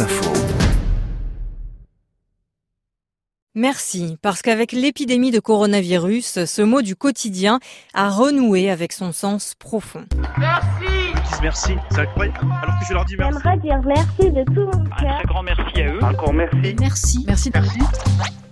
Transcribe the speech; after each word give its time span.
Info. 0.00 0.32
Merci, 3.54 4.16
parce 4.22 4.42
qu'avec 4.42 4.72
l'épidémie 4.72 5.30
de 5.30 5.38
coronavirus, 5.38 6.44
ce 6.44 6.62
mot 6.62 6.82
du 6.82 6.96
quotidien 6.96 7.60
a 7.92 8.10
renoué 8.10 8.70
avec 8.70 8.92
son 8.92 9.12
sens 9.12 9.54
profond. 9.58 10.04
Merci 10.38 11.04
Merci, 11.42 11.72
c'est 11.90 12.00
incroyable. 12.00 12.38
Alors 12.62 12.78
que 12.80 12.86
je 12.88 12.94
leur 12.94 13.04
dis 13.04 13.16
merci. 13.16 13.38
J'aimerais 13.42 13.58
dire 13.58 13.80
merci 13.84 14.32
de 14.32 14.44
tout 14.44 14.64
mon 14.64 14.84
Un 14.84 15.00
cœur. 15.00 15.16
très 15.18 15.24
grand 15.26 15.42
merci 15.42 15.80
à 15.82 15.92
eux. 15.92 16.02
Encore 16.02 16.32
merci. 16.32 16.74
Merci. 16.80 17.24
Merci. 17.26 17.50
Merci. 17.54 17.78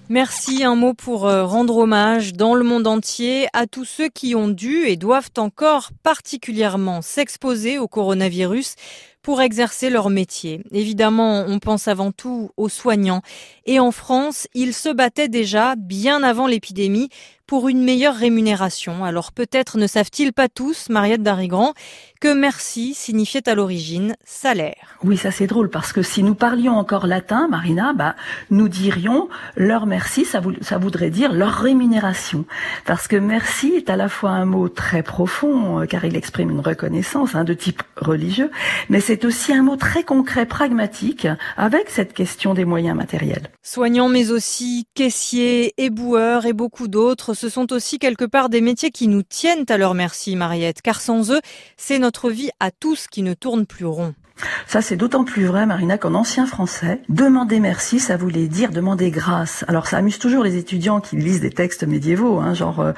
Merci, 0.09 0.64
un 0.64 0.74
mot 0.74 0.93
pour 0.93 1.27
euh, 1.27 1.46
rendre 1.46 1.79
hommage 1.79 2.34
dans 2.34 2.54
le 2.54 2.64
monde 2.64 2.86
entier 2.86 3.46
à 3.54 3.66
tous 3.66 3.86
ceux 3.86 4.11
qui 4.11 4.34
ont 4.34 4.48
dû 4.48 4.84
et 4.86 4.96
doivent 4.96 5.30
encore 5.38 5.90
particulièrement 6.02 7.00
s'exposer 7.00 7.79
au 7.79 7.88
coronavirus 7.88 8.74
pour 9.23 9.41
exercer 9.41 9.89
leur 9.91 10.11
métier. 10.11 10.62
Évidemment, 10.73 11.45
on 11.47 11.59
pense 11.59 11.88
avant 11.88 12.12
tout 12.12 12.51
aux 12.56 12.69
soignants. 12.69 13.23
Et 13.66 13.78
en 13.78 13.92
France, 13.92 14.48
ils 14.55 14.74
se 14.74 14.88
battaient 14.88 15.28
déjà, 15.28 15.74
bien 15.77 16.23
avant 16.23 16.47
l'épidémie, 16.47 17.09
pour 17.47 17.69
une 17.69 17.84
meilleure 17.84 18.14
rémunération. 18.14 19.05
Alors 19.05 19.30
peut-être 19.33 19.77
ne 19.77 19.87
savent-ils 19.87 20.33
pas 20.33 20.48
tous, 20.48 20.88
Mariette 20.88 21.23
Darigrand, 21.23 21.74
que 22.19 22.33
merci 22.33 22.95
signifiait 22.95 23.47
à 23.47 23.55
l'origine 23.55 24.14
salaire. 24.24 24.97
Oui, 25.05 25.19
ça 25.19 25.30
c'est 25.30 25.48
drôle 25.48 25.69
parce 25.69 25.92
que 25.92 26.00
si 26.02 26.23
nous 26.23 26.34
parlions 26.34 26.78
encore 26.78 27.06
latin, 27.06 27.48
Marina, 27.48 27.92
bah, 27.92 28.14
nous 28.50 28.69
dirions 28.69 29.28
leur 29.56 29.84
merci, 29.84 30.25
ça, 30.25 30.41
vou- 30.41 30.55
ça 30.62 30.78
voudrait 30.78 31.11
dire 31.11 31.33
leur 31.34 31.52
rémunération. 31.52 32.47
Parce 32.86 33.06
que 33.06 33.16
merci 33.16 33.75
est 33.77 33.91
à 33.91 33.97
la 33.97 34.09
fois 34.09 34.30
un 34.30 34.47
mot 34.47 34.70
très 34.70 35.02
profond, 35.02 35.80
euh, 35.80 35.84
car 35.86 36.06
il 36.06 36.16
exprime 36.16 36.48
une 36.50 36.61
reconnaissance 36.61 37.34
hein, 37.34 37.45
de 37.45 37.52
type 37.55 37.83
religieux, 37.97 38.50
mais 38.89 39.00
c'est 39.00 39.12
aussi 39.25 39.52
un 39.52 39.62
mot 39.62 39.77
très 39.77 40.02
concret, 40.02 40.47
pragmatique, 40.47 41.27
avec 41.57 41.91
cette 41.91 42.12
question 42.12 42.55
des 42.55 42.65
moyens 42.65 42.97
matériels. 42.97 43.50
Soignants, 43.62 44.09
mais 44.09 44.31
aussi 44.31 44.86
caissiers, 44.95 45.75
éboueurs 45.77 46.47
et 46.47 46.53
beaucoup 46.53 46.89
d'autres, 46.89 47.34
ce 47.34 47.48
sont 47.48 47.73
aussi 47.73 47.98
quelque 47.98 48.25
part 48.25 48.48
des 48.48 48.61
métiers 48.61 48.91
qui 48.91 49.09
nous 49.09 49.23
tiennent 49.23 49.67
à 49.69 49.77
leur 49.77 49.95
merci, 49.95 50.36
Mariette, 50.36 50.83
car 50.83 51.01
sans 51.01 51.31
eux, 51.31 51.41
c'est 51.77 51.98
notre 51.98 52.31
vie 52.31 52.51
à 52.61 52.70
tous 52.70 53.06
qui 53.06 53.23
ne 53.23 53.34
tourne 53.34 53.67
plus 53.67 53.86
rond. 53.86 54.14
Ça, 54.66 54.83
c'est 54.83 54.97
d'autant 54.97 55.25
plus 55.25 55.44
vrai, 55.44 55.66
Marina, 55.66 55.98
qu'en 55.98 56.14
ancien 56.14 56.47
français, 56.47 57.02
demander 57.08 57.61
merci, 57.61 58.00
ça 58.00 58.16
voulait 58.16 58.48
dire 58.48 58.70
demander 58.70 59.11
grâce. 59.11 59.64
Alors, 59.69 59.86
ça 59.86 59.98
amuse 59.98 60.19
toujours 60.19 60.44
les 60.44 60.56
étudiants 60.56 61.00
qui 61.00 61.16
lisent 61.16 61.41
des 61.41 61.50
textes 61.50 61.84
médiévaux, 61.84 62.41
hein, 62.41 62.55
genre 62.55 62.80
euh, 62.80 62.92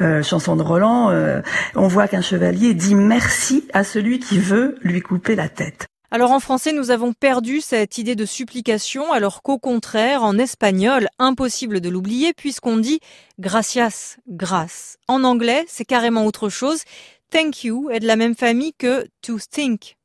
euh, 0.00 0.22
chanson 0.22 0.56
de 0.56 0.62
Roland. 0.62 1.10
euh, 1.10 1.42
on 1.74 1.88
voit 1.88 2.08
qu'un 2.08 2.22
chevalier 2.22 2.74
dit 2.74 2.94
merci 2.94 3.66
à 3.72 3.84
celui 3.84 4.18
qui 4.18 4.38
veut 4.38 4.76
lui 4.82 5.00
couper 5.00 5.34
la 5.34 5.48
tête. 5.48 5.86
Alors 6.12 6.30
en 6.30 6.38
français, 6.40 6.72
nous 6.72 6.92
avons 6.92 7.12
perdu 7.12 7.60
cette 7.60 7.98
idée 7.98 8.14
de 8.14 8.24
supplication, 8.24 9.12
alors 9.12 9.42
qu'au 9.42 9.58
contraire, 9.58 10.22
en 10.22 10.38
espagnol, 10.38 11.08
impossible 11.18 11.80
de 11.80 11.88
l'oublier 11.88 12.32
puisqu'on 12.32 12.76
dit 12.76 13.00
gracias, 13.40 14.16
grâce. 14.28 14.98
En 15.08 15.24
anglais, 15.24 15.64
c'est 15.66 15.84
carrément 15.84 16.24
autre 16.24 16.48
chose. 16.48 16.82
Thank 17.32 17.64
you 17.64 17.90
est 17.90 17.98
de 17.98 18.06
la 18.06 18.14
même 18.14 18.36
famille 18.36 18.72
que 18.72 19.08
to 19.20 19.38
think, 19.50 19.95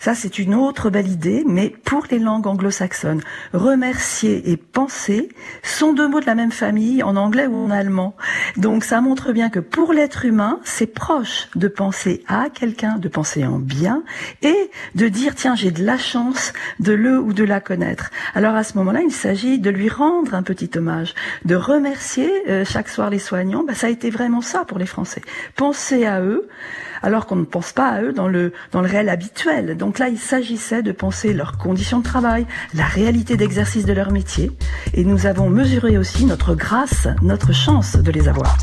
Ça, 0.00 0.14
c'est 0.14 0.38
une 0.38 0.54
autre 0.54 0.90
belle 0.90 1.08
idée, 1.08 1.44
mais 1.46 1.70
pour 1.70 2.04
les 2.10 2.18
langues 2.18 2.46
anglo-saxonnes. 2.46 3.22
Remercier 3.54 4.50
et 4.50 4.58
penser 4.58 5.30
sont 5.62 5.94
deux 5.94 6.06
mots 6.06 6.20
de 6.20 6.26
la 6.26 6.34
même 6.34 6.52
famille 6.52 7.02
en 7.02 7.16
anglais 7.16 7.46
ou 7.46 7.56
en 7.56 7.70
allemand. 7.70 8.14
Donc 8.58 8.84
ça 8.84 9.00
montre 9.00 9.32
bien 9.32 9.48
que 9.48 9.60
pour 9.60 9.94
l'être 9.94 10.26
humain, 10.26 10.60
c'est 10.62 10.86
proche 10.86 11.48
de 11.54 11.68
penser 11.68 12.22
à 12.28 12.50
quelqu'un, 12.50 12.98
de 12.98 13.08
penser 13.08 13.46
en 13.46 13.58
bien 13.58 14.02
et 14.42 14.70
de 14.94 15.08
dire 15.08 15.34
tiens, 15.34 15.54
j'ai 15.54 15.70
de 15.70 15.82
la 15.82 15.96
chance 15.96 16.52
de 16.78 16.92
le 16.92 17.18
ou 17.18 17.32
de 17.32 17.44
la 17.44 17.60
connaître. 17.60 18.10
Alors 18.34 18.54
à 18.54 18.62
ce 18.62 18.76
moment-là, 18.76 19.00
il 19.00 19.12
s'agit 19.12 19.58
de 19.58 19.70
lui 19.70 19.88
rendre 19.88 20.34
un 20.34 20.42
petit 20.42 20.70
hommage, 20.76 21.14
de 21.46 21.54
remercier 21.54 22.30
euh, 22.50 22.66
chaque 22.66 22.90
soir 22.90 23.08
les 23.08 23.18
soignants. 23.18 23.64
Bah, 23.64 23.74
ça 23.74 23.86
a 23.86 23.90
été 23.90 24.10
vraiment 24.10 24.42
ça 24.42 24.66
pour 24.66 24.78
les 24.78 24.84
Français. 24.84 25.22
Penser 25.56 26.04
à 26.04 26.20
eux 26.20 26.46
alors 27.04 27.26
qu'on 27.26 27.36
ne 27.36 27.44
pense 27.44 27.72
pas 27.72 27.88
à 27.88 28.02
eux 28.02 28.12
dans 28.12 28.28
le 28.28 28.52
dans 28.72 28.80
le 28.80 28.88
réel 28.88 29.08
habituel. 29.10 29.76
Donc 29.76 29.98
là, 29.98 30.08
il 30.08 30.18
s'agissait 30.18 30.82
de 30.82 30.90
penser 30.90 31.34
leurs 31.34 31.58
conditions 31.58 31.98
de 31.98 32.04
travail, 32.04 32.46
la 32.72 32.86
réalité 32.86 33.36
d'exercice 33.36 33.84
de 33.84 33.92
leur 33.92 34.10
métier, 34.10 34.50
et 34.94 35.04
nous 35.04 35.26
avons 35.26 35.50
mesuré 35.50 35.98
aussi 35.98 36.24
notre 36.24 36.54
grâce, 36.54 37.06
notre 37.22 37.52
chance 37.52 37.96
de 37.96 38.10
les 38.10 38.26
avoir. 38.26 38.56